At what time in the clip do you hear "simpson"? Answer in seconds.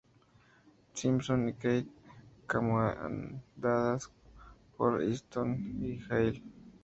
0.95-1.49